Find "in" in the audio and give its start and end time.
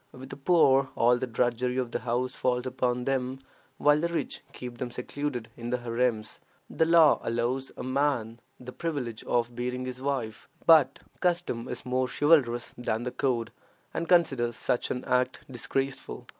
5.55-5.69